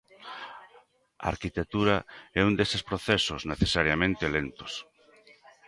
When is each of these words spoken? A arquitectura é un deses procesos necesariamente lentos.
A 1.23 1.25
arquitectura 1.33 1.95
é 2.39 2.41
un 2.49 2.53
deses 2.59 2.81
procesos 2.89 3.41
necesariamente 3.51 4.31
lentos. 4.35 4.73